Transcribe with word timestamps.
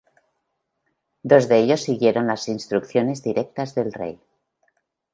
Dos 1.21 1.47
de 1.47 1.59
ellos 1.59 1.81
siguieron 1.83 2.25
las 2.25 2.47
instrucciones 2.47 3.21
directas 3.21 3.75
del 3.75 3.93
rey. 3.93 4.19